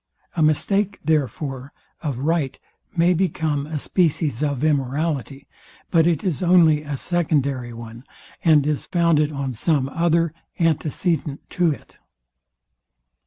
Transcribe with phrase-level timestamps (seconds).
[0.35, 2.59] A mistake, therefore, of right
[2.97, 5.47] may become a species of immorality;
[5.91, 8.03] but it is only a secondary one,
[8.43, 11.99] and is founded on some other, antecedent to it.